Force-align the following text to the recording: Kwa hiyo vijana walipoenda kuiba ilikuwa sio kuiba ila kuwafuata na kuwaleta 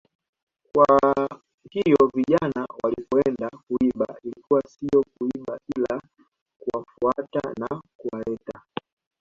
Kwa 0.73 1.15
hiyo 1.69 2.11
vijana 2.13 2.67
walipoenda 2.83 3.49
kuiba 3.67 4.15
ilikuwa 4.23 4.61
sio 4.67 5.03
kuiba 5.17 5.59
ila 5.75 6.01
kuwafuata 6.57 7.53
na 7.59 7.81
kuwaleta 7.97 8.61